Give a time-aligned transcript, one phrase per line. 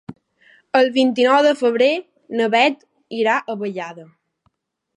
[0.79, 1.89] El vint-i-nou de febrer
[2.39, 2.81] na Beth
[3.21, 4.07] irà a Vallada.